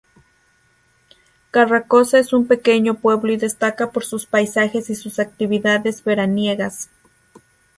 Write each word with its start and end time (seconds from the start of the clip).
Carrascosa 1.51 2.17
es 2.17 2.33
un 2.33 2.47
pequeño 2.47 2.95
pueblo 2.95 3.31
y 3.33 3.37
destaca 3.37 3.91
por 3.91 4.03
sus 4.03 4.25
paisajes 4.25 4.89
y 4.89 4.95
sus 4.95 5.19
actividades 5.19 6.03
veraniegas. 6.03 6.89